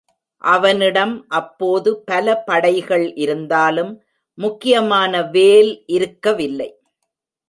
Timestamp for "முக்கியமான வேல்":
4.37-5.83